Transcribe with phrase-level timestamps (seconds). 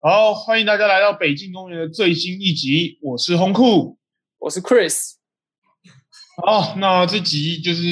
[0.00, 3.98] 好，欢迎大家来到北京公园的最新一集，我是红酷，
[4.38, 5.14] 我是 Chris。
[6.36, 7.82] 好，那这集就是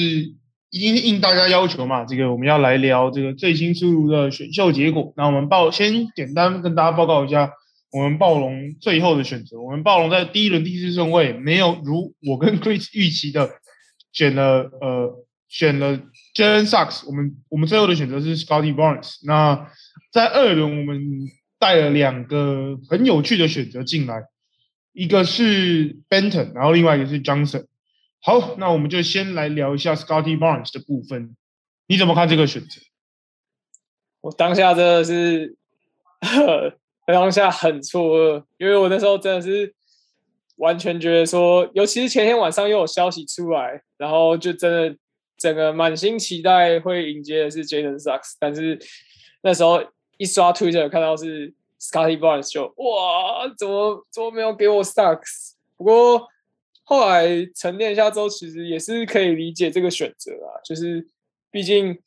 [0.69, 5.13] 应应大家要求嘛，这个我们要来聊这个最新出炉的选秀结果。
[5.17, 7.51] 那我们报先简单跟大家报告一下，
[7.91, 9.59] 我们暴龙最后的选择。
[9.59, 13.51] 我们暴龙在第一轮第四顺位，没有如我跟 Chris 预期的
[14.13, 15.99] 选了呃选了
[16.33, 17.05] Jalen Sachs。
[17.05, 19.17] 我们我们最后的选择是 Scotty Barnes。
[19.25, 19.69] 那
[20.13, 21.01] 在二轮我们
[21.59, 24.23] 带了两个很有趣的选择进来，
[24.93, 27.65] 一个是 Benton，然后另外一个是 Johnson。
[28.19, 31.35] 好，那我们就先来聊一下 Scotty Barnes 的部分。
[31.87, 32.81] 你怎么看这个选择？
[34.21, 35.55] 我当下真的是，
[37.05, 39.73] 当下很错愕，因为我那时候真的是
[40.57, 44.97] 完全觉得说，尤其是前天晚上又有消息出来，然后就真的
[45.37, 48.77] 整个满心期待会迎接的是 Jaden Sucks，但是
[49.43, 49.81] 那时候
[50.17, 55.53] 一刷 Twitter 看到是 Scotty Barnes，就哇，怎么怎么没有给我 Sucks？
[55.75, 56.27] 不过。
[56.89, 60.55] 后来沉淀一下之后，其实也是可以理解这个选择啊。
[60.63, 61.05] 就是
[61.51, 62.01] 毕竟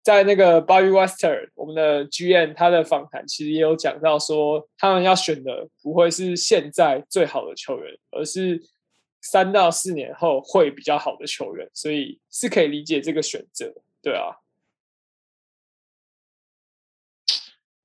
[0.00, 8.62] 在那个 Bobby Wester 我们的 GM 他的访谈，其实也有讲到说，他们要选的不会是现在最好的球员，而是
[9.20, 14.36] 三到四年后会比较好的球员，所以是可以理解这个选择，对啊。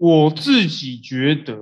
[0.02, 1.54] 我自己觉得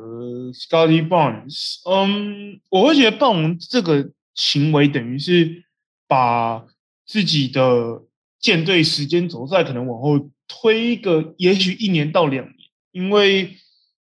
[0.54, 4.12] Scotty Barnes，嗯，我会觉得暴龙这个。
[4.36, 5.66] 行为等于是
[6.08, 6.64] 把
[7.06, 8.04] 自己的
[8.40, 12.56] 舰队时间轴再可能往后推一个，也许一年到两年，
[12.94, 13.58] 因为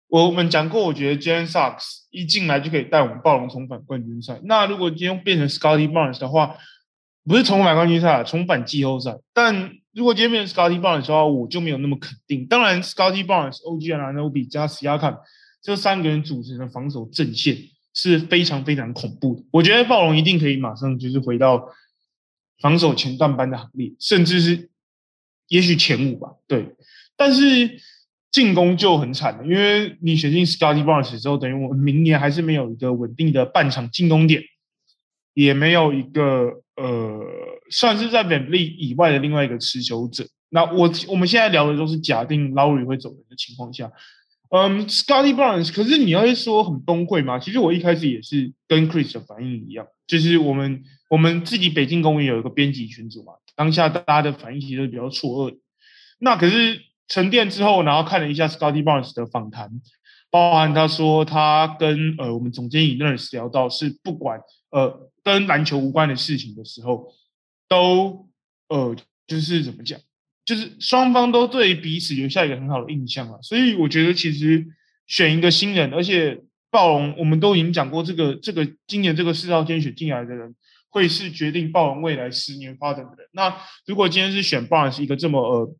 [0.09, 4.39] 我们讲过，我觉得 Jalen Socks 一进来就可以带我们暴龙重返冠军赛。
[4.43, 6.55] 那如果今天变成 Scotty Barnes 的话，
[7.25, 9.17] 不是重返冠军赛，重返季后赛。
[9.33, 12.45] 但如果今天变成 Scotty Barnes 的话，我就没有那么肯定。
[12.45, 15.17] 当然，Scotty Barnes、OG 和 Nobi 加 s i a k a
[15.61, 17.57] 这三个人组成的防守阵线。
[17.93, 19.43] 是非常非常恐怖的。
[19.51, 21.67] 我觉得暴龙一定可以马上就是回到
[22.61, 24.69] 防守前段班的行列，甚至是
[25.49, 26.29] 也许前五吧。
[26.47, 26.73] 对，
[27.17, 27.69] 但是
[28.31, 34.41] 进攻就很惨了，因为你选进 Scotty Barnes 之后，等于我明年还是没有一个稳定的半场进攻点，
[35.33, 37.25] 也没有一个呃，
[37.71, 40.23] 算是在本利以外的另外一个持球者。
[40.49, 43.91] 那我我们现在聊的都是假定 Lowry 会走人的情况下。
[44.53, 47.39] 嗯，Scotty Barnes，可是你要说很崩溃吗？
[47.39, 55.57] 其实我一开始也是跟 Chris 的反应一样，就是我们我们自己北京公园有一个编辑群组嘛，当下大家的反应其实比较错愕。
[56.19, 59.71] 那可是沉淀之后，然后看了一下 Scotty Barnes 的访谈，
[60.29, 67.07] 包含他说他跟呃我们总监以 Nurse 聊到，是不管呃跟篮球无关的事情的时候，
[67.71, 68.27] 都
[68.67, 68.93] 呃
[69.27, 69.97] 就是怎么讲？
[70.43, 74.67] 就是双方都对彼此留下一个很好的印象啊，所以我觉得其实
[75.07, 80.53] 选一个新人，而且暴龙我们都已经讲过，这个这个今年这个四号天选进来的人，
[80.89, 83.25] 会是决定暴龙未来十年发展的人。
[83.31, 83.55] 那
[83.85, 85.73] 如果今天是选暴龙是一个这么呃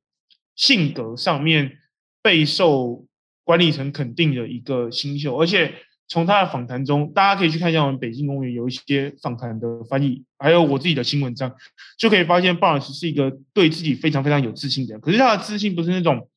[0.55, 1.79] 性格上面
[2.21, 3.05] 备受
[3.43, 5.73] 管理层肯定的一个新秀，而且。
[6.11, 11.55] 从他的访谈中，大家可以去看一下我们北京公园有一些访谈的翻译，还有我自己的新文章，
[11.97, 14.99] 就可以发现鲍尔斯是一个对自己非常非常有自信的人。
[14.99, 16.27] 可是他的自信不是那种，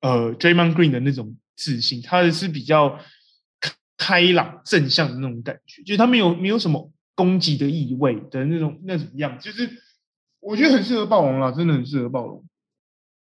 [0.00, 2.98] 呃，Draymond Green 的那种自信，他的是比较
[3.98, 9.68] 开朗正向的那种感觉，就是他没有没有什么攻击的意味的那种那种样，就是
[10.40, 12.42] 我觉得很适合暴龙啦，真的很适合暴龙。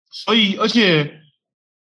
[0.09, 1.21] 所以，而且。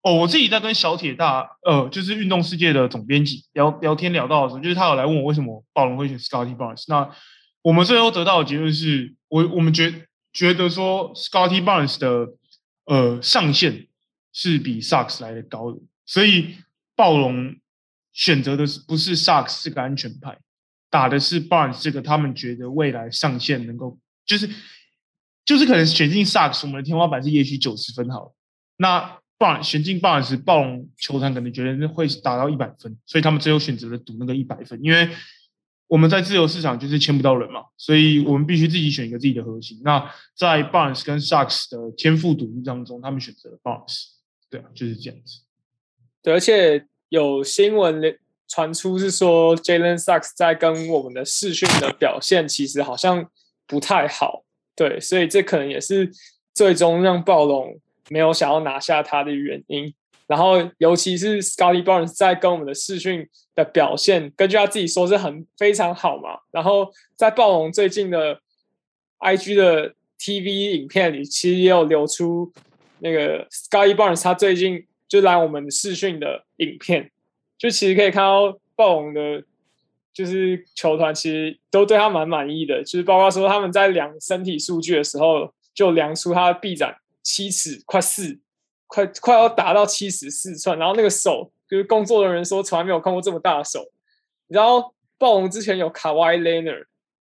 [0.08, 6.86] 哦，我自己在跟小铁大，呃，就是运动世界的总编辑聊聊天聊到的时候，就是他有来问我为什么暴龙会选 Scotty Barnes。
[6.88, 7.14] 那
[7.62, 12.26] 我们最后得到的结论是，我我们觉觉得说 Scotty Barnes 的
[12.86, 13.88] 呃上限
[14.32, 16.56] 是比 Sucks 来的高的，所以
[16.96, 17.58] 暴龙
[18.14, 20.38] 选择的是不是 Sucks 这个安全牌，
[20.90, 24.50] 打的是 Barnes 这个他们觉得未来上限能够就是
[25.44, 28.34] 就是可能选进 Sucks，我们的天花板是也许九十分好了，
[28.78, 29.18] 那。
[29.38, 34.80] 暴选进暴时，暴龙球团可能觉得会达到一百分，所以他们最后选择了赌那个一百分。
[34.84, 35.08] 因为
[35.88, 39.80] 我们在自由市场就是签不到人嘛，所以我们必须自己选一个自己的核心。
[39.84, 44.06] 那在 Barnes 跟 Sucks 的天赋赌注当中，他们选择了 Barnes。
[44.50, 45.42] 对啊，就是这样子。
[46.24, 48.02] 对，而且有新闻
[48.48, 53.30] 传出是说，Jalen Sucks 在跟我们的试训的表现其实好像
[53.68, 54.46] 不太好。
[54.76, 56.12] 对，所以这可能也是
[56.54, 57.80] 最终让暴龙。
[58.10, 59.94] 没有想要拿下他的原因，
[60.28, 66.40] 然后尤其是 Scotty Barnes 在跟我们的试训的表现，根据他自己说是很非常好嘛。
[66.52, 68.40] 然后在暴龙最近的
[69.20, 72.52] IG 的 TV 影片里，其实也有流出
[73.00, 77.12] 那个 Scotty Barnes 他最近就来我们试训的影片，
[77.58, 79.44] 就其实可以看到暴龙的，
[80.14, 88.40] 就是球团其实都对他蛮满意的，就是包括说他们在量身体数据的时候，就量出他的臂展七尺快四，
[88.88, 93.92] 快快要达到七十四寸，然后那个手就是工作人员说从来没有看过这么大的手，
[94.48, 96.86] 然后暴龙之前有卡哇伊 Laner，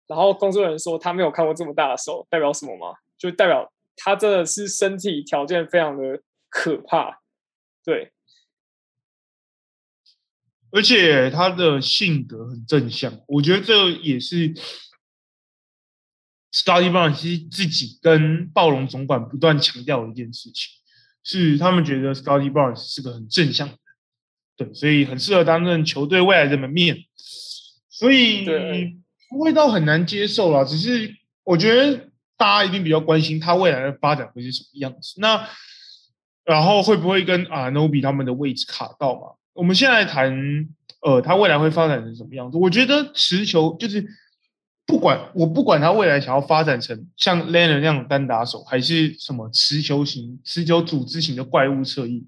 [0.06, 2.98] 然后工作人员说他没有看过这么大的手，代表什么吗？
[3.16, 6.20] 就代表他真的是身体条件非常的
[6.50, 7.22] 可怕，
[7.82, 8.12] 对。
[10.72, 14.52] 而且他的性格很正向，我觉得这也是
[16.56, 20.70] Scotty Barnes 自己跟暴龙总管不断强调的一件事情，
[21.22, 23.74] 是他们觉得 Scotty Barnes 是个很正向的，
[24.56, 26.96] 对，所以很适合担任球队未来的门面，
[27.90, 28.46] 所以
[29.28, 30.64] 不会到很难接受了。
[30.64, 31.14] 只是
[31.44, 32.08] 我觉得
[32.38, 35.20] 大家一定比较关心他未来的发展会是什么样子。
[35.20, 35.46] 那
[36.44, 39.34] 然后会不会跟啊 Nobi 他们的位置卡到嘛？
[39.52, 40.32] 我们现在谈，
[41.02, 42.56] 呃，他未来会发展成什么样子？
[42.56, 44.06] 我觉得持球就是
[44.86, 52.26] 不管我不管他未来想要发展成像 l e n n 那样的单打手，还是什么持球型、持球组织型的怪物侧翼，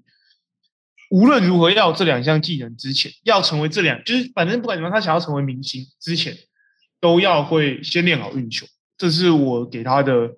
[1.09, 6.35] 无论如何要这两项技能之前，要成为这两，就是反正不管怎么，他想要成为明星之前，
[6.99, 8.67] 都要会先练好运球。
[8.97, 10.31] 这是我给他的，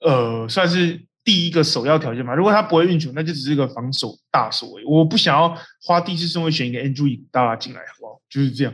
[0.00, 1.06] 呃，算是。
[1.22, 4.66] 第一个首要条件嘛，如果他不会运球，那就只是一个防守大手。
[4.88, 8.22] 我不想要花第四顺位选一个 Andrew 大家进来，好不好？
[8.28, 8.72] 就是这样。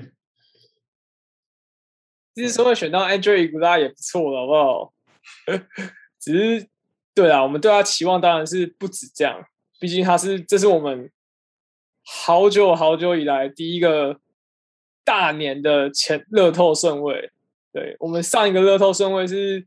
[2.37, 4.93] 其实说选到 Andrew 大家也不错了，好不好？
[6.21, 6.69] 只是
[7.13, 9.45] 对啊，我们对他期望当然是不止这样，
[9.81, 11.11] 毕竟他是这是我们
[12.05, 14.21] 好久好久以来第一个
[15.03, 17.33] 大年的前乐透顺位。
[17.73, 19.67] 对我们上一个乐透顺位是。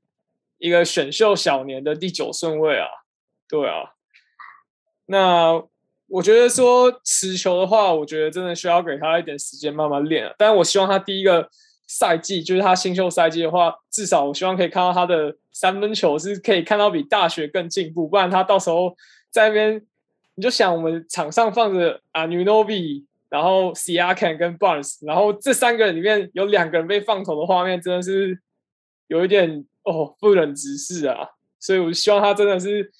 [0.62, 2.86] 一个选秀小年的第九顺位啊，
[3.48, 3.94] 对啊，
[5.06, 5.54] 那
[6.08, 10.36] 我觉得说持球的话，我觉得真的需要给他一点时间慢慢练啊。
[10.38, 11.50] 但我希望他第一个
[11.90, 18.96] 赛季，就是他新秀赛季的话，至少我希望可以看到他的三分球是可以看到比大学更进步，不然他到时候
[19.30, 19.86] 在那边，
[20.36, 28.40] 你就想我们场上放着啊 n o v i 然后 Siakam 跟 Barnes，然后这三个人里面有两个人被放投的画面，真的是
[29.08, 29.66] 有一点。
[29.84, 31.30] 哦，不忍直视啊！
[31.60, 32.92] 所以我希望他真的是，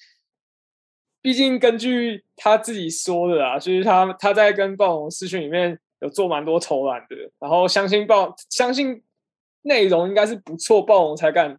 [1.22, 9.02] 毕竟根据他自己说的啊，就是他他在跟暴龙私讯里面有做蛮多投篮的，然后相信暴相信
[9.62, 11.58] 内容应该是不错，暴龙才敢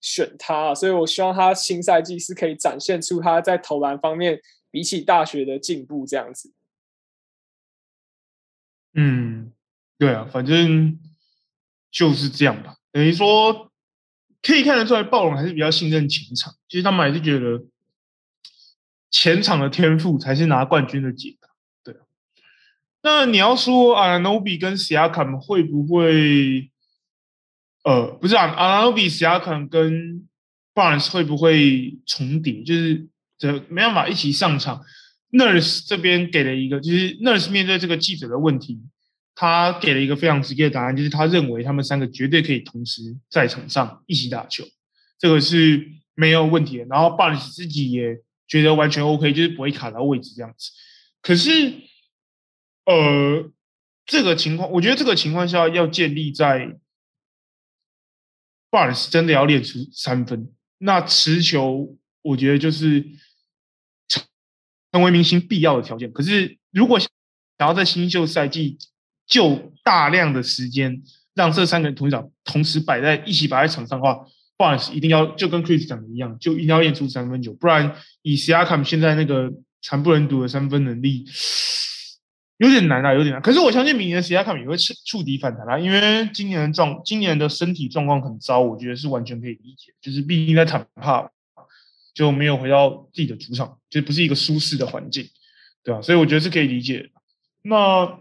[0.00, 0.74] 选他。
[0.74, 4.40] 所以我希望他新赛季是可以展现出他在投篮方面
[4.70, 6.52] 比起大学的进步这样子。
[8.94, 9.52] 嗯，
[9.98, 10.98] 对啊，反正
[11.90, 13.68] 就是这样吧，等于说。
[14.44, 16.52] 可以看得出来，暴龙还是比较信任前场。
[16.68, 17.64] 其实他们还是觉得
[19.08, 21.36] 前场的天赋才是拿冠军的解。
[23.02, 26.70] 那你要说阿诺比跟西亚坎会不会？
[27.84, 30.28] 呃，不是啊，阿诺比、西亚坎跟
[30.72, 32.62] Barnes 会不会重叠？
[32.62, 34.80] 就是这没办法一起上场。
[35.32, 38.80] Nurse 这边给了一个，就是 Nurse 面对这个记者的问题。
[39.34, 43.00] 他给了一个非常直接的答案，就是他认为他们三个绝对可以同时
[43.30, 44.62] 在场上一起打球，
[45.18, 46.84] 这个是没有问题的。
[46.84, 48.14] 然后 b a r n s 自己也
[48.46, 50.70] 觉得完全 OK，就是不会卡到位置这样子。
[51.22, 51.72] 可是，
[52.84, 53.50] 呃，
[54.04, 56.78] 这个情况，我觉得这个情况下要建立在
[58.70, 63.04] b a r n s 真的要练出三分，那持球，我觉得就是
[64.90, 66.12] 成为明星必要的条件。
[66.12, 67.08] 可是，如果想
[67.60, 68.78] 要在新秀赛季，
[69.26, 71.02] 就大量的时间
[71.34, 81.24] 让这三个人同场同时摆在一起摆在场上的话，不好意思，一定要就跟 Chris 讲的一样，就一定要练出三分球，不然以 Siakam 现在那个惨不忍睹的三分能力，
[82.66, 83.42] 有点难啊，有点难。
[83.42, 89.92] 可是我相信明年 Siakam 也会触底反弹啦，因为今年的状今年的身体状况很糟，我觉得是完全可以理解。
[90.00, 91.30] 就是毕竟在坦帕
[92.14, 95.28] 就没有回到自己的主场，就不是一个舒适的环境，
[95.84, 96.00] 对吧？
[96.00, 97.10] 所以我觉得是可以理解。
[97.62, 98.18] 那。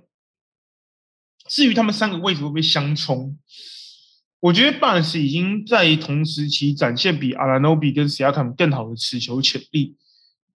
[1.49, 3.37] 至于他们三个位置会不会相冲，
[4.39, 9.97] 我觉得 Barnes 已经在同时期展现比 Alanobi 跟 Siakam 更好的持球潜力。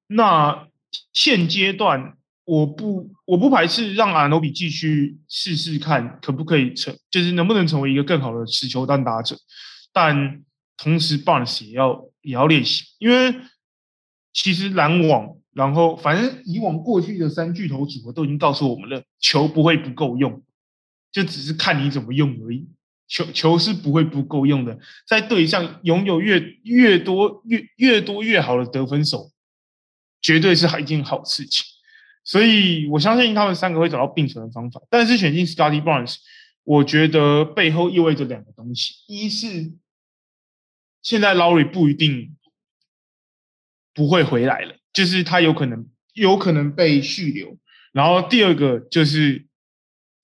[0.07, 0.69] 那
[1.13, 9.37] 现阶段我不我不排斥让阿诺比继续试试看可不可以成，就是能不能成为一个更好的持球单打者。
[9.93, 10.43] 但
[10.77, 13.35] 同时，Bounce 也要也要练习，因为
[14.33, 20.43] 其实篮网，然后反正以往过去的三巨头组合都已经告诉我们了，球不会不够用。
[21.11, 22.69] 就只是看你怎么用而已，
[23.09, 24.79] 球球是不会不够用的。
[25.09, 29.33] 在队上拥有越越多越越多越好的得分手，
[30.21, 31.65] 绝对是还一件好事情。
[32.27, 34.83] 所以我相信他们三个会找到并存的方法。
[34.91, 36.17] 但是选进 Scotty Barnes，
[36.65, 39.73] 我觉得背后意味着两个东西：一是
[41.01, 42.37] 现在 Laurie 不一定
[43.95, 47.57] 不会回来了，就是他有可能有可能被续留；
[47.93, 49.47] 然后第二个就是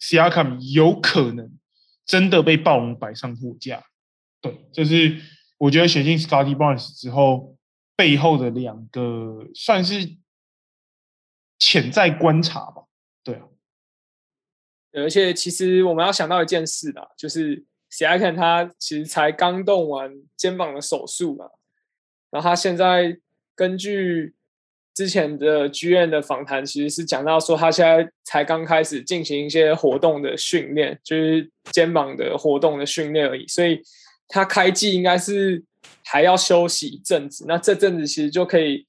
[0.01, 1.57] Siakam 有可能
[2.05, 3.85] 真的被暴龙摆上货架。
[4.41, 5.21] 对，就是
[5.57, 7.57] 我觉得选进 Scotty Barnes 之后，
[7.95, 10.17] 背后的两个算是
[11.63, 12.83] 潜在观察吧。
[13.23, 13.45] 对啊，
[14.95, 21.47] 而且其实我们要想到一件事啊，就是 s i a k a n 他其实才刚动完肩膀的手术嘛，
[22.31, 23.17] 然后他现在
[23.55, 24.35] 根据
[24.93, 33.83] 之前的剧院的访谈，其实是讲到说他现在才刚开始进行一些活动的训练，就是肩膀的活动的训练而已，所以。
[34.35, 35.63] 他开季应该是
[36.07, 38.87] 还要休息一阵子，那这阵子其实就可以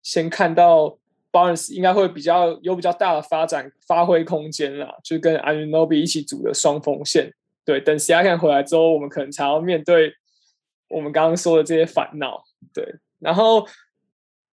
[0.00, 0.96] 先看到
[1.36, 7.34] Barnes 应该会比较有比较大的发展发挥空间了，就跟 Anunobi 一起组的双锋线。
[7.64, 10.14] 对，等 s i a k a 回来之后，我们可能才要面对
[10.88, 12.44] 我们刚刚说的这些烦恼。
[12.72, 13.66] 对，然后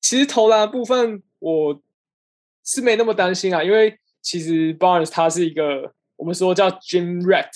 [0.01, 1.81] 其实投篮部分我
[2.65, 7.51] 是没那么担心啊，因为其实 Barnes 他是一个我们说叫 Gym Rat，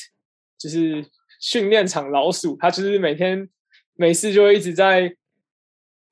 [0.57, 1.05] 就是。
[1.43, 3.49] 训练场老鼠，他就是每天
[3.95, 5.17] 没事就会一直在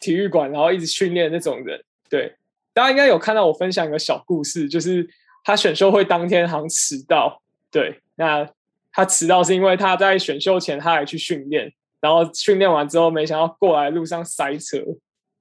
[0.00, 1.84] 体育馆，然后一直训练那种人。
[2.08, 2.34] 对，
[2.78, 5.04] 大家应该有看到我分享一个小故事，就是
[5.42, 7.42] 他选秀会当天好像迟到。
[7.72, 8.48] 对，那
[8.92, 14.78] 他迟到是因为他在选秀前他还去训练，然后训练完之后没想到过来路上塞车。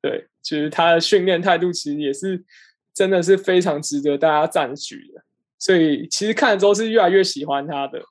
[0.01, 2.43] 对，就是他的训练态度其实也是
[2.91, 5.21] 真的是非常值得大家赞许的。
[5.59, 8.01] 所以其实看了之后是越来越喜欢他的。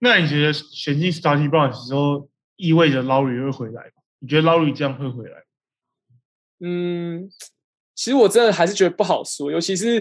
[0.00, 4.02] 那你觉得选进 Starting Box 之后，意味着 Laurie 会回来吗？
[4.18, 5.45] 你觉得 Laurie 这样会回来？
[6.60, 7.28] 嗯，
[7.94, 10.00] 其实我真的还是觉得不好说，尤其是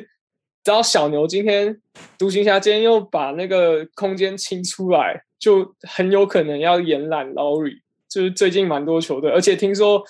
[0.63, 1.81] 只要小牛今天
[2.17, 7.81] 独行侠今天又把那个空间清出来，就很有可能要延揽 Laurie。
[8.07, 10.03] 就是最近蛮多球队，而且听说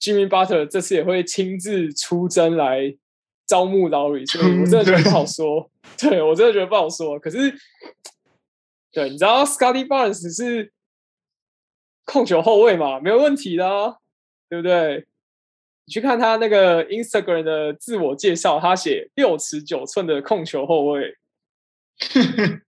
[0.00, 2.96] Jimmy Butler 这次也会亲自出征来
[3.46, 5.70] 招募 Laurie，所以我真的觉得不好说。
[5.98, 7.54] 对我真的觉得不好说，可是。
[8.92, 10.72] 对，你知道 Scotty Barnes 是
[12.06, 12.98] 控球后卫嘛？
[12.98, 13.98] 没有问题的，
[14.48, 15.06] 对不对？
[15.86, 21.16] 你去看他那个 Instagram 的自我介绍，他写六尺九寸的控球后卫。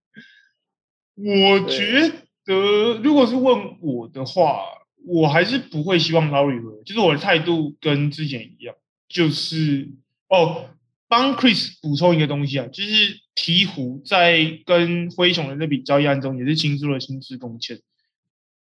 [1.17, 2.09] 我觉
[2.47, 4.63] 得，如果是问我的话，
[5.05, 8.75] 我还是不会希望 Laurie 回，就是我的态度跟之前一样，
[9.09, 9.89] 就是
[10.29, 10.71] 哦。
[11.11, 17.81] 帮 Chris 补充一个东西啊，就是鹈鹕在跟灰熊的那笔交易案中，也是倾注了薪资贡献，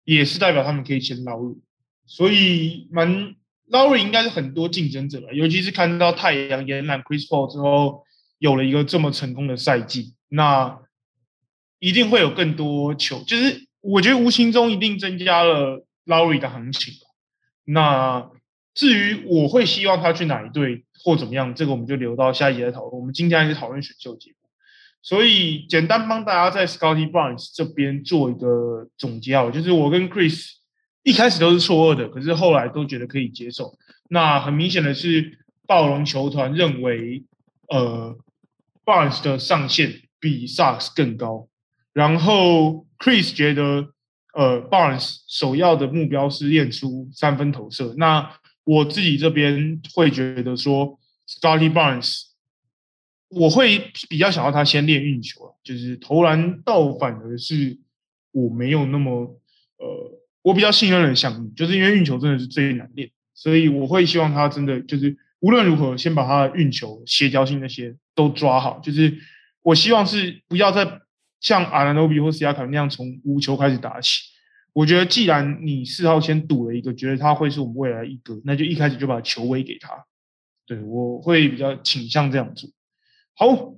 [0.03, 1.62] 也是代表他们可以先捞入，
[2.05, 3.33] 所以蛮
[3.74, 8.03] Laurie 应该是很多竞争者了，尤其是看到太阳延揽 Chris Paul 之后，
[8.38, 10.80] 有了一个这么成功的赛季，那
[11.80, 16.94] 一定会有更多球，就是我觉得无形中一定增加了 Laurie 的行情。
[17.65, 18.30] 那
[18.75, 20.86] 至于我会希望他去哪一队？
[21.03, 22.94] 或怎么样，这个我们就留到下一节来讨论。
[22.98, 24.38] 我们今天还是讨论选秀节目，
[25.01, 30.51] 所以简单帮大家在 Scotty Barnes 这边做一个总结啊，就是我跟 Chris
[31.03, 33.77] 一开始都是错愕的，可是后来都觉得可以接受。
[34.10, 37.24] 那很明显的是，暴龙球团认为，
[37.67, 38.17] 呃
[38.86, 41.48] ，Barnes 的上限比 Sucks 更高，
[41.93, 43.89] 然后 Chris 觉得，
[44.33, 47.93] 呃，Barnes 首要的目标是练出三分投射。
[47.98, 52.27] 那我自己这边会觉得说，Scotty Barnes，
[53.29, 57.77] 我会比较想要他先练运球就是投篮倒反而是
[58.31, 59.38] 我没有那么，
[60.43, 69.17] 我比较信任的项目，就是因为运球真的是最难练，所以我会希望他真的就是无论如何先把他的运球协调性那些都抓好，就是
[69.63, 71.00] 我希望是不要再
[71.39, 74.21] 像阿兰诺比或斯亚卡那样从无球开始打起。
[74.73, 80.05] 我觉得，既然你四号先赌了一个，觉得他会是我们未来一哥，那就一开始就把球威给他。
[80.65, 82.67] 对我会比较倾向这样做。
[83.35, 83.75] 好，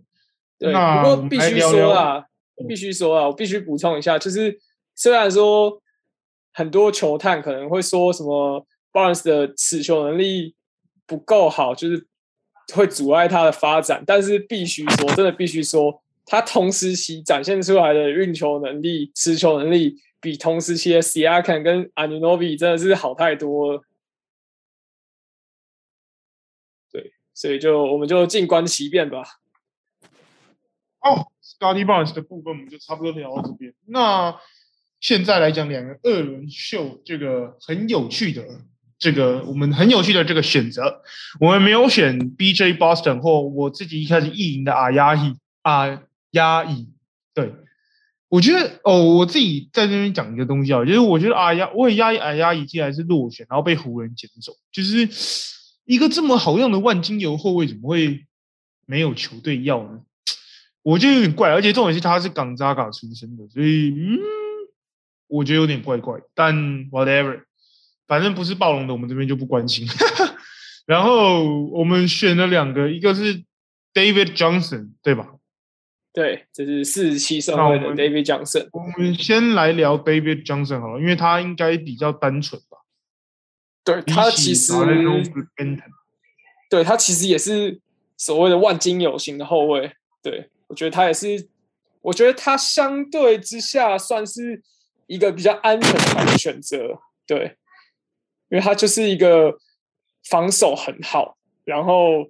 [0.58, 2.24] 对，不过必须说啊，
[2.68, 4.58] 必须说啊，我必须补充一下，就是
[4.96, 5.82] 虽然说
[6.56, 10.56] 很多球探可能会说什么 Barnes 的持球能力
[11.06, 12.08] 不够好，就是
[12.74, 20.02] 会阻碍他的发展，但是必须说，真的必须说，他同时期展现出来的运球能力、持球能力。
[20.22, 23.84] 比同时期的 Siakan 跟 Anunoby 真的是好太多了，
[26.92, 29.22] 对，所以就我们就静观其变吧。
[31.02, 33.76] 哦，Scotty Barnes 的部分我们就差不多聊到这边。
[33.86, 34.36] 那
[35.06, 38.44] 现在来讲两个二轮秀这个很有趣的
[38.98, 41.04] 这个我们很有趣的这个选择，
[41.40, 46.88] 我们没有选 BJ Boston 或我自己一开始意淫的阿亚伊阿亚伊。
[47.36, 47.54] 对，
[48.30, 55.08] 我觉得哦，我自己在这边讲一个东西啊，就是我觉得阿亚我也压抑阿亚伊竟然是落选，然后被湖人捡走，就是
[55.86, 58.26] 一个这么好用的万金油后卫怎么会
[58.88, 60.02] 没有球队要呢？
[60.82, 64.18] 我觉得有点怪，而且重点是他是港扎嘎出身的，所以嗯，
[65.28, 66.20] 我觉得有点怪怪。
[66.34, 66.56] 但
[66.92, 67.44] whatever，
[68.08, 69.88] 反正不是暴龙的，我们这边就不关心。
[70.86, 73.44] 然后我们选了两个，一个是
[73.94, 75.30] David Johnson，对吧？
[76.14, 78.70] 对，这是四十七顺位的 David Johnson。
[78.72, 82.78] 我们先来聊 David Johnson 好了，因为他应该比较单纯吧？
[83.84, 84.74] 对他其实，
[86.70, 87.80] 对他其实也是
[88.18, 89.92] 所谓的万金有型的后卫，
[90.22, 90.50] 对。
[90.68, 91.48] 我觉得他也是，
[92.02, 94.64] 我觉得他相对之下算是
[95.08, 95.94] 一个比较安全
[96.26, 97.58] 的选择，对，
[98.50, 99.58] 因为他就是一个
[100.30, 102.30] 防守很好，然后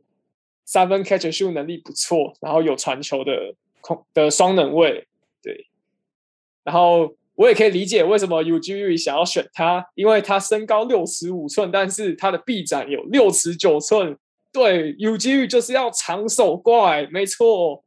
[0.65, 5.07] 三分 catch shoot 能力不错，然后有传球的空的双能位，
[5.41, 5.67] 对，
[6.63, 14.17] 然后我也可以理解为什么 UGU 想要选他，因为他身高六尺五寸，但是他的臂展有六尺九寸，
[14.51, 17.83] 对，UGU 就是要长手怪，没错。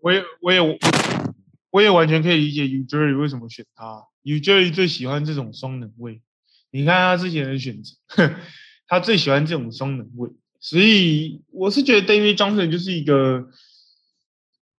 [0.00, 0.60] 我也我也
[1.70, 4.04] 我也完全可以理解 U Jerry 为什么选他。
[4.22, 6.20] U Jerry 最喜欢这种双能位，
[6.70, 7.94] 你看他之前的选择，
[8.86, 13.48] 他最喜欢这种双能位，所以我是觉得 David Johnson 就是一个，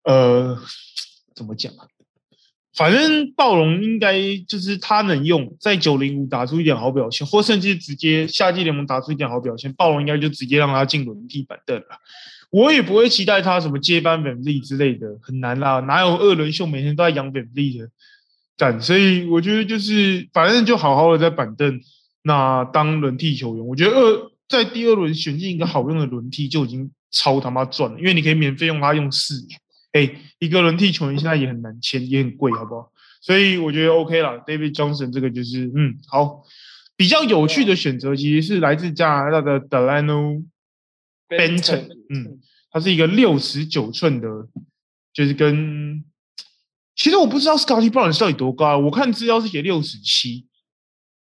[0.05, 0.59] 呃，
[1.35, 1.87] 怎么讲啊？
[2.75, 12.01] 反正暴龙应该就是他能用在九零五打出一点好表现，或甚至直接夏季联盟打出一点好表现，暴龙应该就直接让他进轮替板凳了。
[12.51, 17.89] 我也不会期待他什么接班本利之类的，很难啦，哪有二轮秀每天都在养本利的
[18.57, 18.81] 干？
[18.81, 21.79] 所以我觉得就是反正就好好的在板凳
[22.23, 29.61] 那当轮替球员，我觉得二在第二轮选进一个好用的轮替就已经超他妈赚了，因为你可以免费用他用四年。
[29.93, 32.91] 哎，一个轮替球员现在也很难签，也很贵，好不好？
[33.21, 36.45] 所以我觉得 OK 了，David Johnson 这个就是嗯好，
[36.97, 40.45] 比较有趣的选择其实是来自加拿大的 Delano。
[41.29, 44.29] Benton，嗯，他是一个六十九寸的，
[45.13, 46.05] 就是跟，
[46.95, 50.47] 其实我不知道 Scotty Barnes 到底多高，我看资料是写六十七，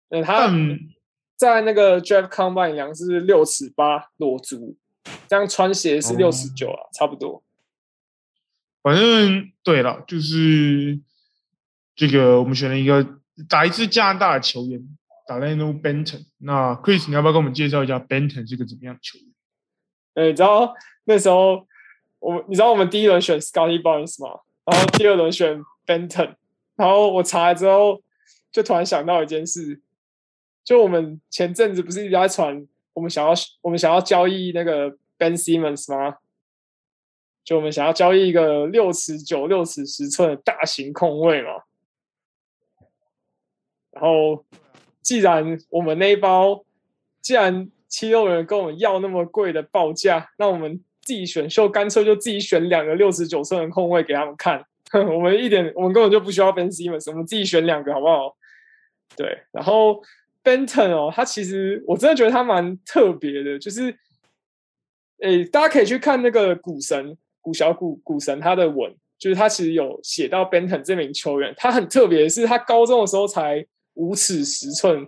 [0.09, 0.51] 嗯，他
[1.37, 4.77] 在那个 Draft Combine 量是六尺八裸足，
[5.27, 7.43] 这样穿鞋是六十九啊，差不多。
[8.81, 10.99] 反正对了，就是
[11.95, 14.85] 这个我们选了一个打一支加拿大的球员，
[15.27, 16.25] 打 Leno Benton。
[16.39, 19.32] 那 Chris，你要不要跟我们介绍一下 Benton 是个怎么样的球员？
[20.13, 20.73] 哎，你知道
[21.05, 21.65] 那时候
[22.19, 24.41] 我，你知道我们第一轮选 Scotty Barnes 吗？
[24.65, 26.35] 然后第二轮选 Benton，
[26.75, 28.01] 然后我查了之后，
[28.51, 29.81] 就突然想到一件事，
[30.63, 36.17] 就我们前阵子不是一直在传，我们想要我们想要交易那个 Ben Simmons 吗？
[37.43, 41.63] 就我们想要交易一个六尺九、六尺十寸的大型控卫嘛。
[43.91, 44.45] 然后，
[45.01, 46.63] 既然我们那一包，
[47.21, 54.65] 既然七六人跟我们要那么贵的报价，那我们自己选秀干脆就自己选两个六十九寸的空位给他们看。
[54.93, 58.35] 我们一点，我们根本就不需要 Ben Simmons，我们自己选两个好不好？
[59.15, 60.01] 对，然后
[60.43, 63.95] Benton 哦，他其实我真的觉得他蛮特别的，就是，
[65.19, 75.07] 诶，大家可以去看那个股神股小股股神他的文，就是他其实有写到 Benton 这名球员，他很特别是，他高中的时候才五尺十寸，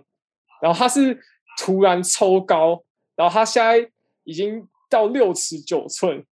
[0.62, 1.18] 然后他是。
[1.56, 3.90] 突然抽高，然后他现在
[4.24, 6.24] 已经到六尺九寸，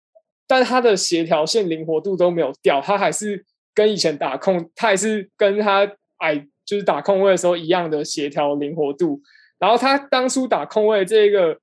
[0.46, 9.20] 但他的协调性、灵活度都没有掉，他还是跟以前打控，他还是跟他矮，就是打控位的时候一样的协调灵活度。
[9.58, 11.58] 然后他当初打控位这一个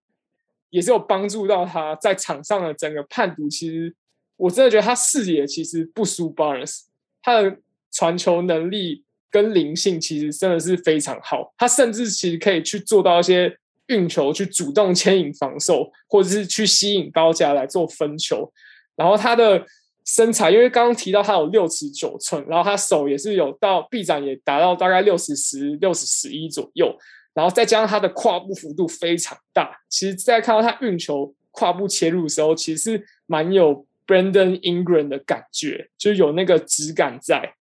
[0.69, 3.47] 也是有帮助到他在场上的整个判读。
[3.47, 3.95] 其实
[4.37, 6.85] 我真的觉得他视野其实不输 Barnes，
[7.21, 7.57] 他的
[7.91, 9.03] 传球能力。
[9.31, 18.51] 跟灵性其实真的是非常好，他甚至其实可以去做到一些运球，去主动牵引防守，或者是去吸引高价来做分球。
[18.95, 19.65] 然后他的
[20.05, 26.93] 身材，因为刚刚提到他有六尺九寸，然后他手也是有到臂展也达到大概六十十六十十一左右，
[27.33, 29.71] 然后再加上他的跨步幅度非常大。
[29.89, 37.53] 其实，在看到他运球跨步切入的时候，其实是蛮有 Brandon Ingram 的感觉，就有那个质感在。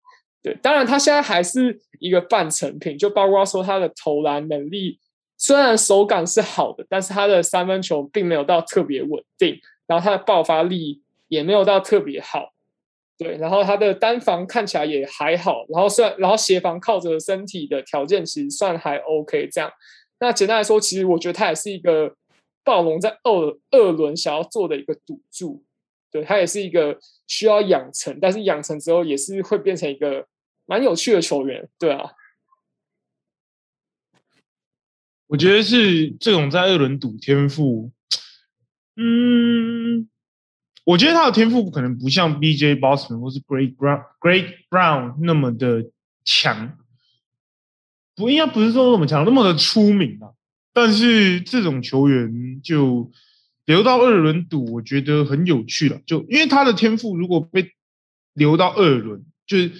[0.42, 4.98] 对，当然他现在还是一个半成品，就包括说他的投篮能力，
[5.36, 12.54] 虽然手感是好的，但是他的三分球并没有到特别稳定，然后他的爆发力也没有到特别好。
[13.18, 19.70] 对，然后他的单防看起来也还好，然后算，然后协防靠着身体的条件其实算还 OK 这样。
[20.20, 22.14] 那简单来说，其实我觉得他也是一个
[22.64, 25.62] 暴龙在二二轮想要做的一个赌注。
[26.12, 26.98] 对他也是一个
[27.28, 30.26] 需要养成，但是养成之后也是会变成一个
[30.70, 31.68] 蛮有趣的球员。
[31.80, 32.12] 对啊，
[35.26, 37.90] 我觉得是这种在二轮赌天赋，
[38.94, 40.08] 嗯，
[40.84, 42.76] 我觉得他的天赋可能不像 B.J.
[42.76, 45.90] Boston 或是 Great Brown Great Brown 那么的
[46.24, 46.78] 强，
[48.14, 50.30] 不应该不是说那么强，那么的出名啊。
[50.72, 53.10] 但是这种球员就。
[53.66, 56.00] 留到二轮赌，我觉得很有趣了。
[56.04, 57.72] 就因为他的天赋，如果被
[58.32, 59.70] 留到二轮，就是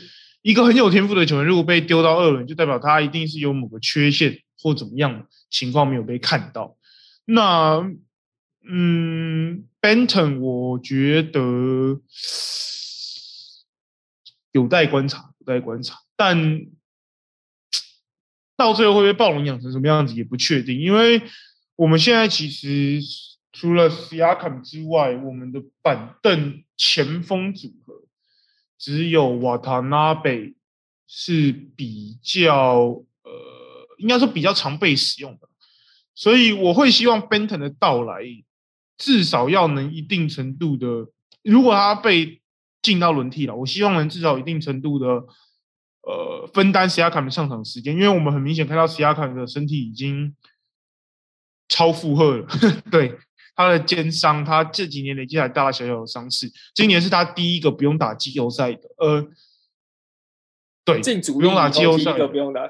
[0.43, 6.77] 一个很有天赋的球员，如果被丢到二轮，就代表他一定是有某个缺陷或怎么样情况没有被看到。
[7.25, 7.85] 那，
[8.69, 12.01] 嗯，Benton，我觉得
[14.53, 15.99] 有待观察，有待观察。
[16.17, 16.67] 但
[18.57, 21.23] 到最后会被暴龙养成什么样子也不确定，因为
[21.77, 23.01] 我们现在其实。
[23.53, 28.00] 除了 Siakam 之外，我们的板凳前锋组合
[28.81, 30.55] 只有瓦塔纳贝
[31.07, 33.31] 是比较呃，
[33.99, 35.47] 应该说比较常被使用的，
[36.15, 38.23] 所以我会希望 Benton 的到来
[38.97, 40.87] 至少要能一定程度的，
[41.43, 42.41] 如果他被
[42.81, 50.35] 进到轮替了，我希望能至少一定程度的呃分担 Siakam 的上场时间，因为我们很明显看到 Siakam 的身体已经
[51.69, 52.47] 超负荷了，
[52.91, 53.19] 对。
[53.61, 56.51] 他的肩伤，他这几年累积来大大小小的伤势。
[56.75, 59.27] 今年是他第一个不用打季后赛的，呃，
[60.85, 61.01] 对，
[61.33, 62.63] 不用打季后赛，不用打。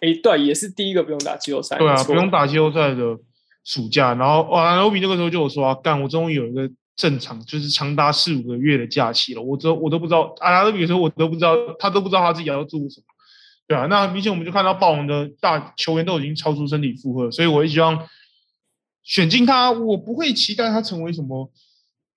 [0.00, 1.78] 哎，对，也是第一个不用打季后赛。
[1.78, 3.18] 对啊，不用打季后赛的
[3.64, 4.14] 暑假。
[4.14, 9.40] 然后，哇，罗比那个时候就有说，啊干，我终于有一个正常，就是长达四五个月的假期了。
[9.40, 13.06] 我都我都不知道，阿拉德比说，我都不知道，他都不知道他自己要做什么。
[13.66, 18.06] 对啊，那明显我们就看到暴龙的大球员都已经超出身体负荷，所以我也希望。
[19.06, 21.48] 选进他，我不会期待他成为什么，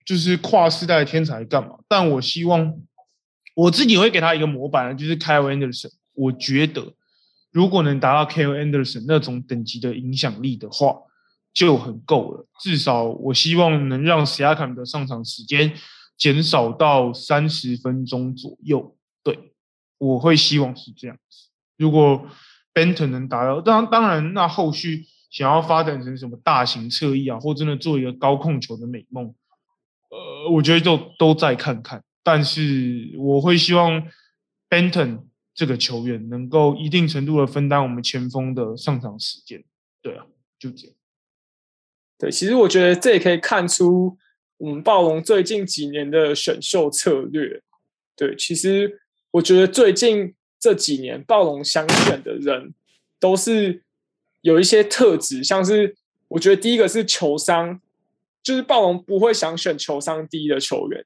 [0.04, 1.76] 就是跨世代天才干嘛？
[1.88, 2.82] 但我希望
[3.56, 5.92] 我自己会给他一个模板，就是 Kyle Anderson。
[6.16, 6.92] 我觉得
[7.52, 10.96] 如果能达到 Kyle Anderson 那种等级的影响力的话，
[11.54, 12.48] 就很够了。
[12.60, 15.72] 至少我希望能让 Siakam 的上场时间
[16.18, 18.98] 减少到三十分钟左右。
[19.24, 19.54] 对，
[20.00, 21.50] 我会希望是这样子。
[21.78, 22.26] 如果
[22.74, 25.06] Benton 能达到，当当然，那后续。
[25.30, 29.26] 想要发展成什么大型侧翼啊，或真的做一个高控球的美梦，
[30.10, 32.04] 呃，我觉得就都再看看。
[32.24, 34.04] 但是我会希望
[34.68, 39.64] Benton 这个球员能够一定程度的分担我们前锋的上场时间。
[40.02, 40.26] 对啊，
[40.58, 40.96] 就这样。
[42.18, 44.18] 对，其实我觉得这也可以看出
[44.58, 47.62] 我们暴龙最近几年的选秀策略。
[48.16, 49.00] 对，其实
[49.32, 52.74] 我觉得最近这几年暴龙想选的人
[53.20, 53.84] 都是。
[54.42, 55.96] 有一些特质，像是
[56.30, 57.80] 我觉得第一个是球商，
[58.42, 61.04] 就是暴龙不会想选球商低的球员，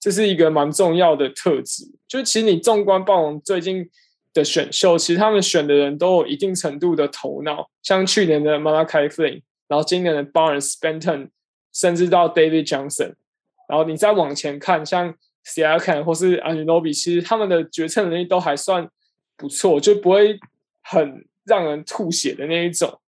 [0.00, 1.84] 这是一个蛮重要的特质。
[2.08, 3.90] 就其实你纵观暴龙最近
[4.32, 11.28] 的选秀，其实他们选的人都有一定程度的头脑，像去年的 Malachi Flynn，然后今年的 Barnes Benton，
[11.72, 13.14] 甚至到 David Johnson，
[13.68, 18.88] 然后你再往前看，像 Siakam 或是 a n g e l o b i 其实他们的决策能力都还算
[19.36, 20.38] 不错，就不会
[20.82, 21.26] 很。
[21.44, 23.00] 让人吐血的那一种，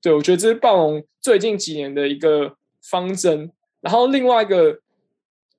[0.00, 3.50] 对我觉得这是暴龙最近几年的一个方针。
[3.80, 4.80] 然后另外一个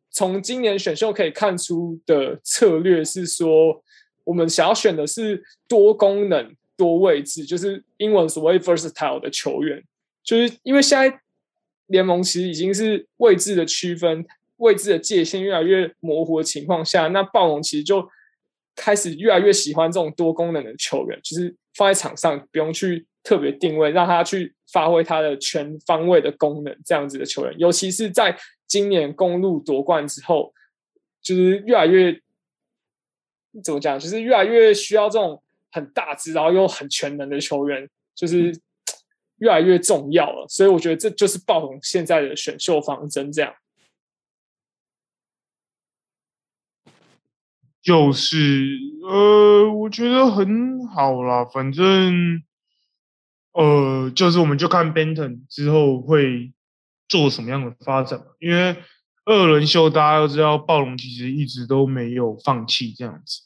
[0.10, 3.84] 从今年选秀可以看出的策略是说，
[4.24, 9.84] 我们想要选的是多功能、多位置，就是英文所谓 versatile 的球员。
[10.24, 11.22] 就是因为现在
[11.86, 14.26] 联盟其实已经是位置的区分、
[14.58, 18.10] 位置的界限越来越模糊的情况下，那暴龙其实就
[18.76, 21.56] 开始越来越喜欢这种多功能的球员，就是。
[21.78, 28.36] 放在场上不用去特别定位，让他去发挥他的全方位的功能，这样子的球员，尤其是在
[28.66, 30.54] 今年公路夺冠之后，
[31.22, 32.20] 就是越来越
[33.64, 38.54] 怎么讲，就是越来越需要这种很大只，然后又很全能的球员，就是
[39.38, 40.46] 越来越重要了。
[40.50, 43.54] 所以我觉得这就是暴龙现在的选秀方针，这样。
[47.88, 51.46] 就是呃，我觉得很好啦。
[51.46, 52.44] 反正
[53.54, 56.52] 呃，就是我们就看 Benton 之后会
[57.08, 58.76] 做什么样的发展因为
[59.24, 63.40] 二轮秀大家都知道，暴龙其实一直都没有放弃这样子。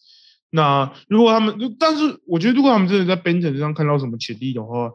[0.49, 4.89] 那如果他们，但是我觉得如果他们真的在 Benton 上看到什么潜力的话，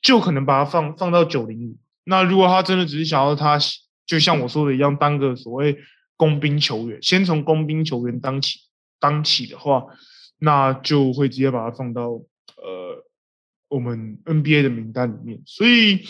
[0.00, 1.76] 就可能把它放放到九零五。
[2.04, 3.58] 那如果他真的只是想要他，
[4.06, 5.76] 就像我说的一样，当个所谓。
[6.16, 8.60] 工兵球员，先从工兵球员当起
[8.98, 9.84] 当起的话，
[10.38, 12.08] 那就会直接把他放到
[12.56, 13.04] 呃
[13.68, 16.06] 我们 NBA 的名单里面，所以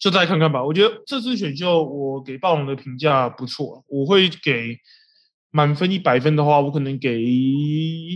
[0.00, 0.64] 就再看看吧。
[0.64, 4.78] 我觉得这次选秀我给暴龙的评价不错，我会给
[5.50, 7.22] 满分一百分的话，我可能给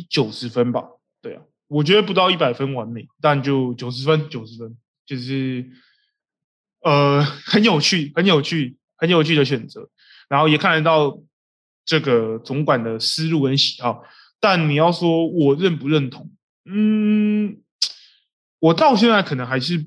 [0.09, 0.83] 九十分吧。
[1.21, 4.77] 对啊，我觉得不到一百分完美，但就九十分，九十分
[5.07, 5.71] 就是
[6.83, 8.77] 呃很有趣，很有趣。
[8.97, 9.89] 很有趣的选择，
[10.29, 11.21] 然后也看得到
[11.85, 14.03] 这个总管的思路跟喜好。
[14.41, 16.31] 但你要说我认不认同，
[16.65, 17.63] 嗯，
[18.59, 19.87] 我到现在可能还是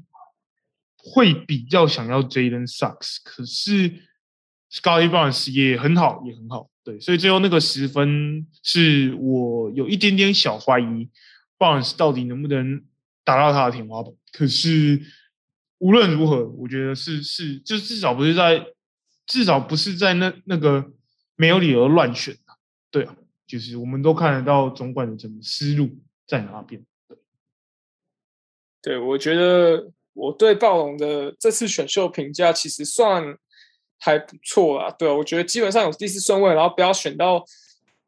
[0.97, 3.89] 会比较想要 Jalen Sucks，可是
[4.71, 6.69] Scotty Barnes 也很好，也很好。
[6.83, 11.09] 对，所以最后那个十分是我有一点点小怀疑
[11.59, 12.83] Barnes 到底能不能
[13.23, 14.11] 达到他的天花板。
[14.31, 15.01] 可是
[15.77, 18.65] 无论如何，我觉得是是，就至少不是在。
[19.27, 20.91] 至少不是在那那个
[21.35, 22.39] 没有理由乱选的，
[22.89, 25.89] 对啊，就是我们都看得到总管的整个思路
[26.25, 26.81] 在哪边。
[28.81, 33.37] 对，我觉得我对暴龙的这次选秀评价其实算
[33.99, 34.89] 还不错啦。
[34.97, 37.43] 对，我觉得基本上有第四顺位，然后不要选到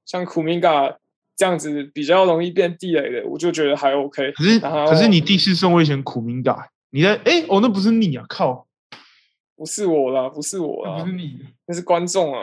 [0.05, 0.97] 像库明嘎
[1.35, 4.31] 这样子比较容易变地雷的，我就觉得还 OK。
[4.31, 8.68] 可是可是你第四顺位选苦明嘎，你在哎哦，那不是你啊，靠！
[9.59, 12.41] 不是我啦，不是我啦，不是你，那是观众啊。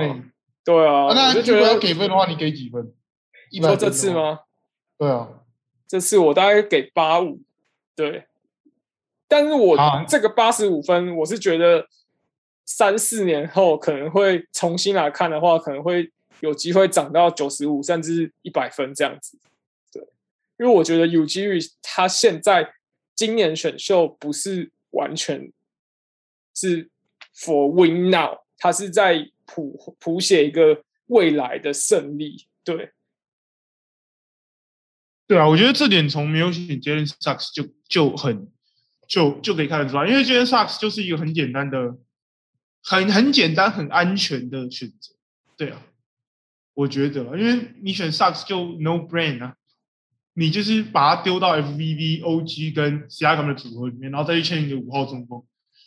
[0.63, 2.93] 对啊，那你觉得要给分的话，你给几分？
[3.51, 4.41] 你说这次吗？
[4.99, 5.27] 对啊，
[5.89, 7.41] 这次我大概给八五。
[7.95, 8.27] 对，
[9.27, 11.89] 但是我这个八十五分，我是觉得
[12.67, 19.39] 三四年后可能会重新来看的话，可能会有机会涨到九十五，甚至一百分这样子。
[19.91, 20.03] 对，
[20.59, 22.75] 因为我觉得有机遇，他现在
[23.15, 25.51] 今年选秀不是完全
[26.55, 26.91] 是。
[27.39, 32.47] For win now，他是在谱谱写一个未来的胜利。
[32.65, 32.93] 对，
[35.27, 38.49] 对啊，我觉得这点从没有选 Jalen Sucks 就就很
[39.07, 41.99] 就就可以看得出来，因为 Jalen Sucks 就是一个很简单的、
[42.83, 45.15] 很很简单、很安全的选择。
[45.57, 45.83] 对啊，
[46.75, 49.57] 我觉得，因为你选 Sucks 就 No Brain 啊，
[50.33, 55.45] 你就是把它丢到 FVV、OG 跟 c a 他们的组合里面，然后再去签一个五号中锋。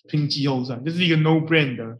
[0.09, 1.99] 拼季后赛就是一个 no brand 的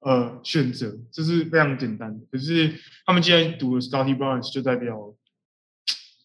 [0.00, 2.26] 呃选择，这是非常简单的。
[2.30, 2.74] 可是
[3.06, 5.14] 他们既然赌了 Scotty Barnes，就代表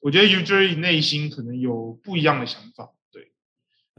[0.02, 2.90] 我觉得 Usually 内心可能有不一样的想法。
[3.12, 3.32] 对，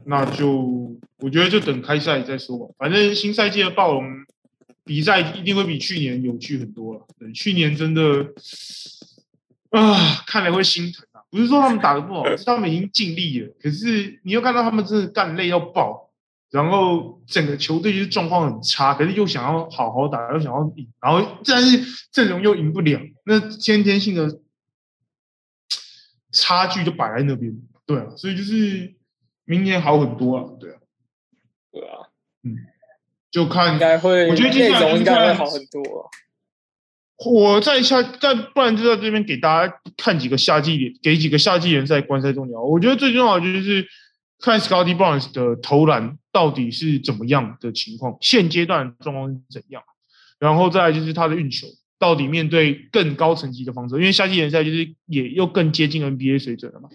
[0.05, 2.75] 那就我觉得就等开赛再说吧。
[2.77, 4.03] 反正新赛季的暴龙
[4.83, 7.07] 比赛一定会比去年有趣很多了。
[7.17, 8.33] 对，去年真的
[9.71, 11.21] 啊，看来会心疼啊。
[11.31, 13.53] 不是说他们打的不好，是他们已经尽力了。
[13.59, 16.10] 可是你又看到他们真的干累要爆。
[16.51, 24.39] 然后整个球队就是状况很差，可是又想要好好打，又想要赢，然后但是阵容又赢不了，那先天性的
[26.31, 27.53] 差距就摆在那边，
[27.85, 28.93] 对啊，所以就是
[29.45, 30.77] 明年好很多啊，对啊，
[31.71, 32.09] 对啊，
[32.43, 32.55] 嗯，
[33.31, 36.09] 就看应该会，我觉得内容应该会好很多。
[37.25, 42.61] 我在下，但不然就在这边给大家看几个夏季，给几个夏季联赛观赛重要。
[42.61, 43.87] 我觉得最重要的就是。
[44.43, 49.83] 看 Scotty Barnes 的投篮到底是怎么样的情况，现阶段状况是怎样，
[50.39, 51.67] 然后再就是他的运球
[51.99, 56.89] 到底面对更高层级的防守，因为夏季联赛就是也又更接近 NBA 水准了嘛，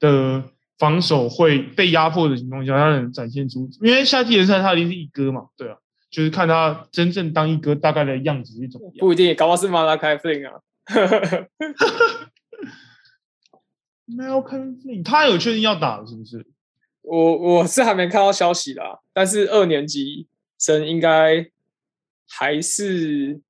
[0.00, 0.44] 的
[0.78, 5.76] 防守会被压迫的情况下，他能展现出，因为夏季联赛他一定是一哥嘛，对啊，
[6.10, 10.60] 就是看他真正当一哥大概的样子是怎么样，不一定，搞不好是马拉开 Flin 啊
[14.06, 16.46] ，Mal k Flin，他有确定要打是不是？
[17.08, 20.26] 我我是还没看到消息啦，但是二年级
[20.58, 21.50] 生应该
[22.28, 23.40] 还是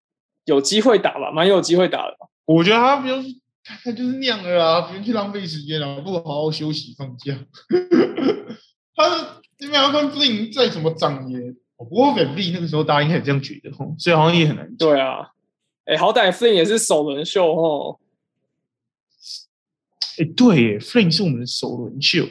[0.45, 2.17] 有机会打吧，蛮有机会打的。
[2.45, 3.25] 我觉得他不用，
[3.65, 7.37] 他就是那样的啦，不用去浪费时间了，不如好好休息放假。
[8.95, 11.39] 他的这边要看 Flin 再怎么涨也，
[11.77, 14.77] 不过 f l 那个时候大家应该也这样觉得吼，所以好像也很难。
[14.77, 15.33] 对啊，
[15.85, 17.99] 哎，好歹 Flin 也是首轮秀哦。
[20.19, 22.27] 哎，对，Flin 是我们的首轮秀。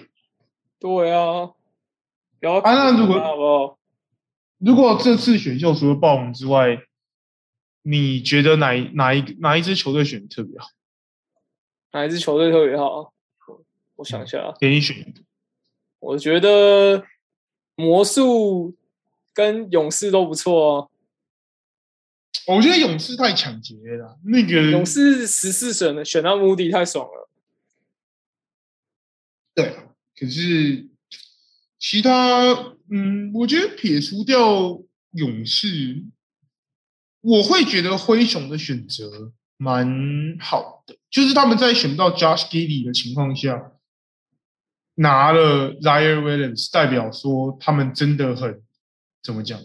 [0.80, 1.54] 对啊，
[2.42, 3.80] 啊，那如果
[4.60, 6.80] 如果这次选秀除了暴龙之外，
[7.82, 10.68] 你觉得哪哪一哪一支球队选特别好？
[11.92, 13.14] 哪一支球队特别好？
[13.96, 15.22] 我想一下，给你选一个。
[16.00, 17.04] 我觉得
[17.76, 18.76] 魔术
[19.34, 20.92] 跟勇士都不错。
[22.46, 27.30] 我觉得勇士太抢劫了，那个勇士十四选的选到穆迪太爽了。
[29.56, 29.87] 对。
[30.20, 30.88] 可是，
[31.78, 36.04] 其他，嗯，我觉得撇除掉勇士，
[37.22, 43.74] 我会觉得灰熊的选择蛮好的，就是他们在选不到 Josh g i d d y 的情况下，
[44.96, 48.64] 拿了 Zaire Williams，代表说他们真的很
[49.22, 49.62] 怎么讲，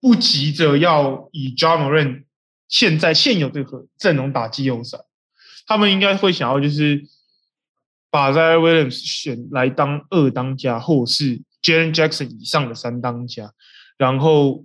[0.00, 2.24] 不急着要以 John Moran
[2.68, 4.98] 现在现有这个阵容打季后赛，
[5.66, 7.06] 他们应该会想要就是
[8.14, 13.52] 把 Zion Williams 选来当二当家，或是 Jaren Jackson 以上的三当家，
[13.98, 14.64] 然后。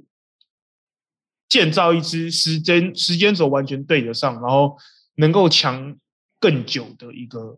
[1.51, 4.77] 建造一支时间时间轴完全对得上，然后
[5.15, 5.97] 能够强
[6.39, 7.57] 更久的一个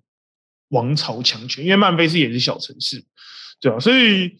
[0.69, 3.03] 王朝强权，因为曼菲斯也是小城市，
[3.59, 4.37] 对啊，所以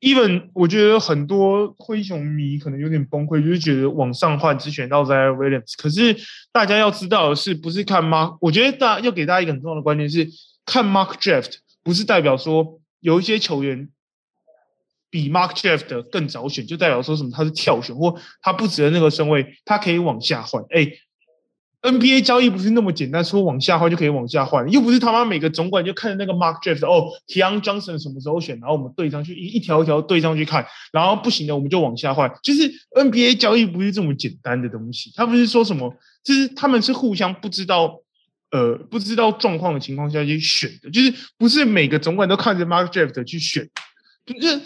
[0.00, 6.16] even 我觉得很多灰熊迷可能有点崩溃，就是觉得往上换只选到在 Williams，可是
[6.50, 10.28] 大家要知道的是，不是看吗我觉得大要给大家一个很重要的观念是，
[10.64, 13.88] 看 Mark Draft 不是代表说有一些球员。
[15.10, 17.30] 比 Mark Jeff 的更早选，就代表说什么？
[17.30, 20.60] 他是跳选，或他不值得那个身位，他可以往下换。
[20.70, 20.90] 哎
[21.82, 32.28] ，NBA 交易不是那么简单，说往下换就可以往下换，又不是他妈每个总管就看着那个 Mark Jeff 哦 t i a n Johnson 什么时候选，然后我们对上去一一条一条对上去看，然后不行的我们就往下换。
[32.42, 38.00] 就是 NBA 交易不是这么简单的东西，他不是说什么，就是他们是互相不知道，
[38.54, 43.68] 呃，不知道状况的情况下去选的，就是不是每个总管都看着 Mark Jeff 去选，
[44.24, 44.60] 就是。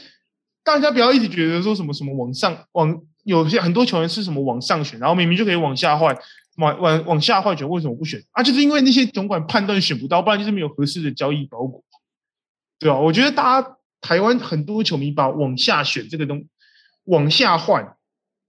[0.65, 6.15] 大家不要一直觉得说什么什么往上往有些很多球员是什么往上选，然后明明就可以往下换，
[6.59, 8.43] 往往往下换选，为什么不选啊？
[8.43, 11.83] 就是因为那些总管判断选不到，不然就是没有合适的交易包裹，
[12.79, 12.99] 对吧？
[12.99, 16.45] 我觉得大家台湾很多球迷把往下选这个东
[17.05, 17.97] 往下换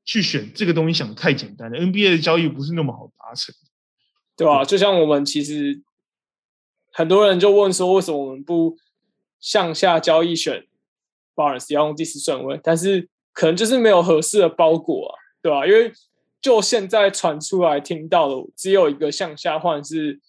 [0.03, 1.79] 去选这个东西想的太简单了。
[1.79, 3.55] NBA 的交易不是那么好达成，
[4.39, 4.63] 对吧？
[4.63, 5.81] 就像我们其实
[6.93, 8.77] 很多人就问说，为什么我们不
[9.41, 10.65] 向下交易选
[11.35, 15.67] ？Barnes 要用第四顺位，但是可能就是没有合适的包裹啊，对吧？
[15.67, 15.91] 因为
[16.39, 20.21] 就现在传出来听到的，只有一个向下换是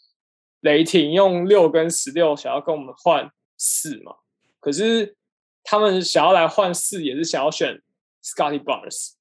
[0.62, 4.16] 雷霆用六跟十六想要跟我们换四嘛，
[4.59, 5.14] 可是
[5.62, 7.81] 他们想要来换四，也是想要选
[8.25, 9.12] Scotty Barnes，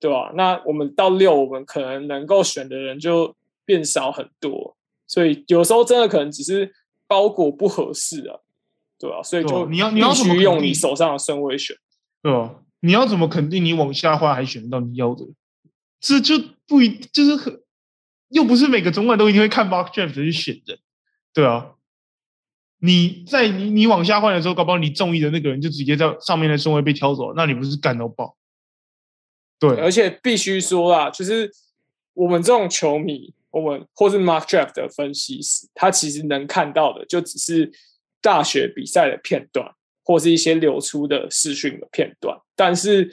[0.00, 0.32] 对吧？
[0.34, 3.36] 那我们到六，我们可能能够选的人就
[3.72, 6.70] 变少很多，所以有时候真的可能只是
[7.06, 8.40] 包裹不合适啊。
[8.98, 11.74] 对啊，所以就你要你要必须用你手上的顺位选，
[12.22, 12.62] 对吧？
[12.80, 15.24] 你要怎么肯定你往下换还选得到你要的？
[15.98, 16.34] 这就
[16.66, 17.62] 不一，就是很
[18.28, 20.78] 又不是每个总管都一定会看 box draft 去选的，
[21.32, 21.72] 对啊。
[22.84, 28.36] 你在你你往下换的时候，搞不好你中意的那个人就直接在上面的顺位被挑走，那你不是干到爆？
[29.58, 31.48] 对，而且必须说啊，就是
[32.14, 37.70] 我们这种球迷，我们或是 Mark Draft 的分析师，他其实能看到的就只是。
[38.24, 39.68] 大学比赛的片段，
[40.04, 43.12] 或是一些流出的视讯的片段，但是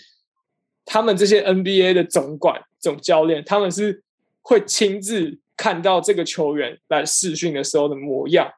[0.85, 4.03] 他们这些 NBA 的总管、总教练，他们是
[4.43, 8.53] 会亲自看到这个球员来试训的时候的模样。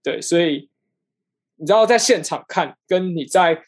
[0.00, 0.70] 对，所以
[1.56, 3.60] 你知道，在现场看跟你在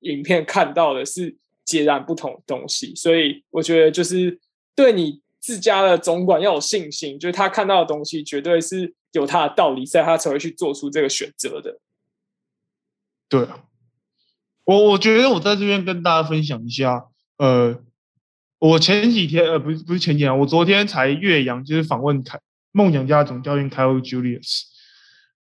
[0.00, 2.92] 影片看到的是截然不同的东西。
[2.96, 4.40] 所以我觉得，就是
[4.74, 8.94] 对你自家的总管要有信心，就是他看到的东西绝对是。
[9.12, 11.78] 有他的道理，在他才会去做出这个选择的。
[13.28, 13.64] 对啊，
[14.64, 17.78] 我我觉得我在这边跟大家分享一下，呃，
[18.58, 24.62] 我前几天呃，不是不是前几天，我昨天才岳阳就是访问凯梦想家总教练凯尔 Julius，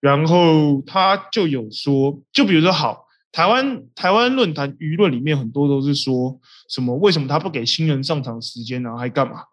[0.02, 6.38] 然后他就有说，就比如说好，台湾台湾论坛舆论里面很多都是说
[6.68, 8.98] 什么，为什么他不给新人上场时间呢？
[8.98, 9.46] 还干嘛？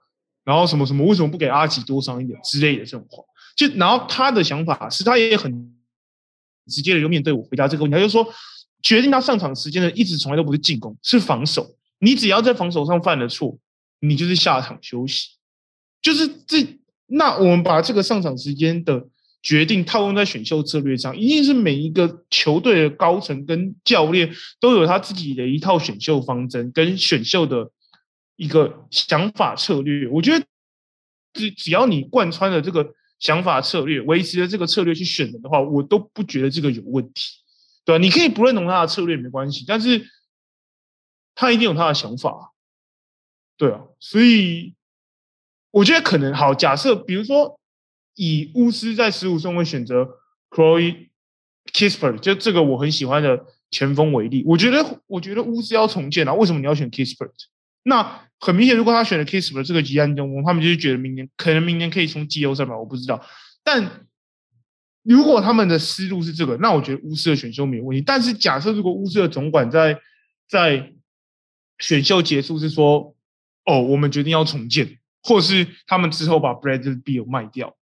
[0.49, 3.23] 然后什么什么，为什么不给阿吉多上一点之类的这种话。
[3.55, 5.71] 就然后他的想法是，他也很
[6.67, 8.27] 直接的就面对我回答这个问题，他就说，
[8.83, 11.77] 决定他上场时间的一直从来都不是进攻，是防守。
[11.99, 13.59] 你只要在防守上犯了错，
[14.01, 15.33] 你就是下场休息。
[16.01, 16.67] 就是这，
[17.09, 19.07] 那我们把这个上场时间的
[19.43, 27.71] 决定套用在选秀策略上，一定是每一个球队的高层跟教练都有他自己的一套选秀方针跟选秀的
[28.39, 30.09] 一个想法策略。
[30.09, 30.47] 我觉得
[31.35, 32.95] 只只要你贯穿了这个。
[33.21, 37.43] 想法策略维持了这个策略去选人的话，我都不觉得这个有问题，
[37.85, 37.99] 对吧？
[38.01, 40.07] 你可以不认同他的策略没关系，但是
[41.35, 42.53] 他一定有他的想法，
[43.57, 43.81] 对啊。
[43.99, 44.73] 所以
[45.73, 46.55] 我觉得可能好。
[46.55, 47.59] 假设比如说
[48.15, 50.05] 以巫师在十五顺位选择
[50.57, 51.11] c r o y
[51.73, 57.33] Kisper，就这个我很喜欢的前锋为例，我觉得我觉得巫师要重建啊，为什么你要选 Kispert？
[57.83, 63.25] 那很明显，如果他选了 Kiss 的这个吉安中锋，他们就是觉得明年可能明年可以从季后赛吧，我不知道。
[63.65, 64.07] 但
[65.03, 68.03] 如果他们的思路是这个，那我觉得巫师的选秀没有问题。
[68.07, 69.99] 但是假设如果巫师的总管在
[70.49, 70.93] 在
[71.79, 73.17] 选秀结束是说
[73.65, 77.77] 哦，我们决定要重建，或是他们之后把 Bradley Beal 卖掉，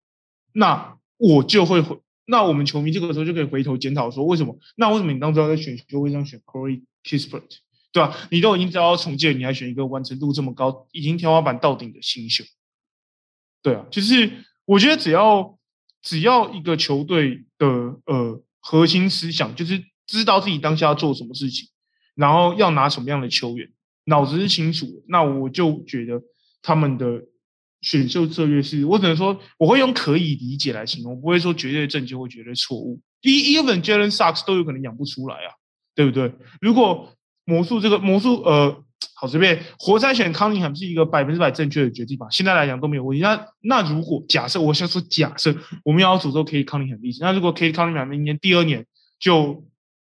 [0.53, 4.59] 那我就会回，那我们球迷这个时候就可以回头检讨说，为什么？
[4.75, 7.59] 那为什么你当初要在选秀会上选 Corey Kispert，
[7.97, 8.15] 对吧？
[8.31, 12.45] 你都已经知道要重建，你还选一个完成度这么高、已经天花板到顶的新秀？
[13.63, 14.31] 对啊，就是
[14.67, 15.59] 我觉得只要
[16.03, 17.67] 只要一个球队的
[18.05, 21.71] 呃核心思想，就是知道自己当下要做什么事情，
[22.15, 23.67] 然后要拿什么样的球员，
[24.05, 26.21] 脑子是清楚，那我就觉得
[26.61, 27.25] 他们的
[27.81, 33.01] 选秀策略是，我只能说我会用可以理解来形容，不会说绝对正确或绝对错误。
[33.23, 35.55] Even Jalen Sucks 都有可能养不出来啊，
[35.95, 36.31] 对不对？
[36.61, 37.16] 如果
[37.47, 38.83] 魔术这个魔术呃。
[39.19, 42.27] 好，随便活塞选康宁汉是一个百分之百正确的决定吧？
[42.31, 43.23] 现在来讲都没有问题。
[43.23, 48.85] 那那如果假设，我先说假设，我们要诅咒 K 康宁汉例子，那如果 K 康宁汉明年第二年
[49.19, 49.65] 就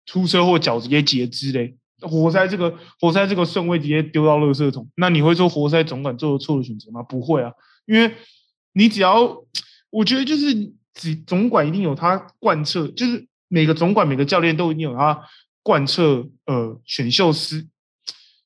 [0.08, 7.04] 出车祸脚直接截肢嘞，活塞这个活塞这个顺位直接丢到垃圾桶，那你会说活塞总管做了错的选择吗？
[7.04, 7.52] 不会啊，
[7.86, 8.12] 因为
[8.74, 9.44] 你只要
[9.92, 15.22] 我觉得就是只总管一定有他贯彻，就是每个总管每个教练都一定有他
[15.66, 17.68] 贯彻呃选秀思。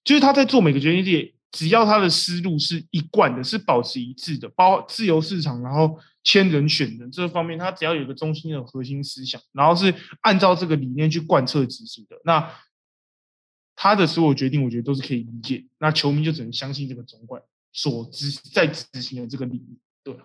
[0.06, 12.50] 就是他在做每个决定时，只要他的思路是一贯的，是保持一致的，包括自由市场，然后签人选人这方面，他只要有一个中心的核心思想，然后是按照这个理念去贯彻执行的，那
[13.76, 15.66] 他的所有决定，我觉得都是可以理解。
[15.80, 17.44] 那球迷就只能相信这个总管
[17.74, 20.16] 所执在执行的这个理念，对，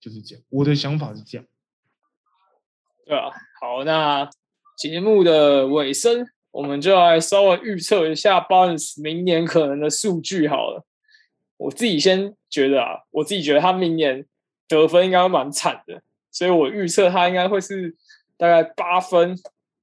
[0.00, 0.44] 就是这样。
[0.50, 1.46] 我的想法是这样。
[3.06, 3.30] 对啊，
[3.60, 4.28] 好，那
[4.76, 6.26] 节目的尾声。
[6.50, 10.86] 我们就来稍微预测一下 Barnes 明年可能的数据好了。
[11.56, 14.24] 我自己先觉得啊，我自己觉得他明年
[14.68, 16.00] 得分应该会蛮惨的，
[16.30, 17.96] 所以我预测他应该会是
[18.36, 19.36] 大概八分、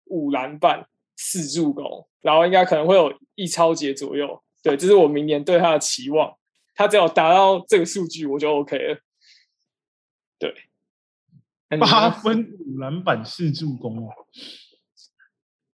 [0.05, 0.87] 五篮板、
[1.17, 4.41] 四助攻，然后应该可能会有一超节左右。
[4.63, 6.37] 对，这是我明年对他的期望。
[6.73, 8.97] 他只要达到这个数据，我就 OK 了。
[10.39, 10.55] 对，
[11.77, 14.15] 八分、五篮板、四助攻啊。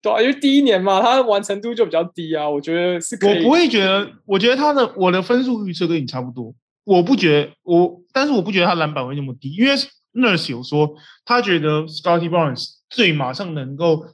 [0.01, 2.47] 对啊，因为第一年嘛，他完成度就比较低啊。
[2.47, 3.39] 我觉得是可以。
[3.39, 6.53] 我不会觉得，我觉得他的我的分数预测跟你差不多。
[6.83, 9.73] 我不觉得我，但是我不觉得他篮板会那么低，因为
[10.13, 10.95] Nurse 有说
[11.25, 14.05] 他觉得 Scotty Barnes 最马上能够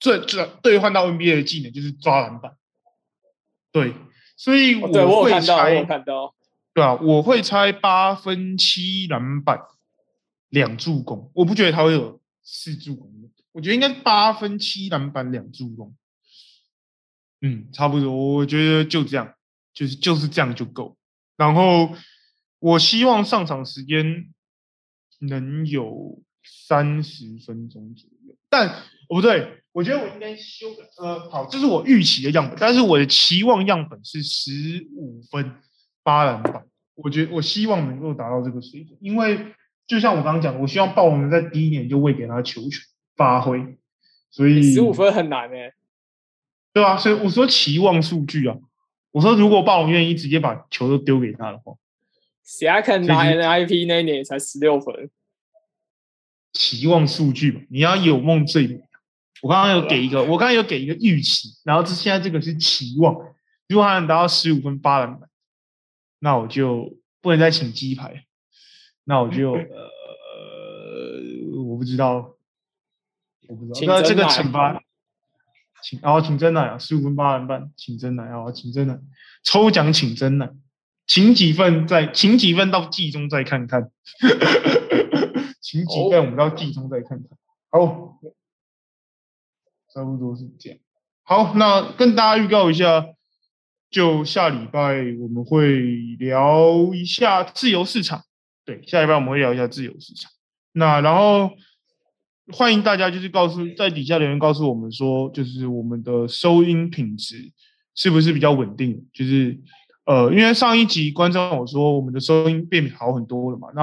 [0.00, 2.52] 最最兑换到 NBA 的技能就是抓篮板。
[3.70, 3.94] 对，
[4.36, 6.34] 所以我会猜，我看到，
[6.74, 9.60] 对啊，我会猜八分七篮板
[10.48, 11.30] 两助攻。
[11.34, 13.10] 我不觉得他会有四助攻。
[13.52, 15.94] 我觉得应该八分七篮板两助攻，
[17.42, 18.34] 嗯，差不多。
[18.34, 19.34] 我觉得就这样，
[19.74, 20.96] 就是就是这样就够。
[21.36, 21.94] 然后
[22.58, 24.32] 我希望上场时间
[25.20, 28.34] 能有三十分钟左右。
[28.48, 35.56] 但哦不对，我觉得我应该修呃好，这是我预期的样本，但是我的期望样本是十五分
[36.02, 36.66] 八篮板。
[36.94, 39.54] 我觉得我希望能够达到这个水准，因为
[39.86, 42.80] 就像我刚刚讲，我希望暴龙在第一年就喂给他球权。
[43.16, 43.76] 发挥，
[44.30, 45.74] 所以十五分很难诶，
[46.72, 48.56] 对啊，所以我说期望数据啊，
[49.10, 51.74] 我说如果暴龙愿意直接把球都丢给他的话，
[52.42, 55.10] 谁肯拿 NIP 那一年才十六分？
[56.52, 58.80] 期望数据嘛，你要有梦最美。
[59.42, 63.14] 我刚刚有给一个，我刚刚有给一个预期，然后这现在这个是期望，
[63.68, 65.28] 如果他能达到十五分八篮板，
[66.20, 68.24] 那我就不能再请鸡排，
[69.04, 69.90] 那我就呃，
[71.66, 72.36] 我不知道。
[73.52, 74.82] 我不知道，那这个惩罚，
[75.82, 78.98] 请然后请真奶啊，十五分八人半，请真奶啊，请真奶，
[79.44, 80.50] 抽奖请真奶，
[81.06, 83.90] 请几份再请几份到季中再看看，
[85.60, 87.28] 请几份我们到季中再看看，
[87.70, 88.18] 好，
[89.92, 90.78] 差不多是这样。
[91.22, 93.04] 好，那跟大家预告一下，
[93.90, 95.78] 就下礼拜我们会
[96.18, 98.24] 聊一下自由市场，
[98.64, 100.32] 对，下礼拜我们会聊一下自由市场，
[100.72, 101.50] 那然后。
[102.50, 107.52] 欢迎大家，就是告诉在底下留言告诉我们说，就是我们的收音品质
[107.94, 109.06] 是不是比较稳定？
[109.12, 109.60] 就是
[110.04, 113.68] 呃，因为上一集观众我说我们的收音变好很多了嘛。
[113.76, 113.82] 那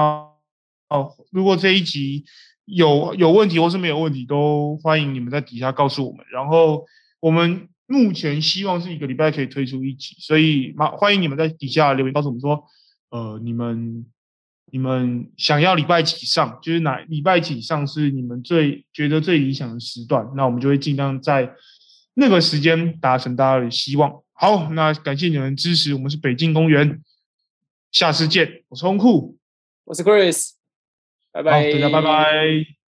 [0.90, 2.24] 哦，如果这一集
[2.66, 6.24] 有有问题或是没有问题，都欢迎你们在底下告诉我们。
[6.30, 6.84] 然后
[7.18, 12.64] 我们目前希望是一个礼拜可以推出一集，所以麻欢迎你们在底下留言告诉我们说，
[13.08, 14.04] 呃，你们。
[14.72, 21.52] 你们想要礼拜几上，就是哪礼拜几上是你们最觉得最理想的时段，那我们就会尽量在
[22.14, 24.12] 那个时间达成大家的希望。
[24.32, 27.00] 好，那感谢你们支持，我们是北京公园，
[27.92, 28.62] 下次见。
[28.68, 29.36] 我是红酷，
[29.84, 30.52] 我是 Chris，
[31.30, 32.79] 拜拜，大家拜拜。